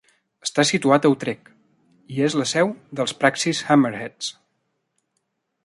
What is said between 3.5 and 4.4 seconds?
Hammerheads.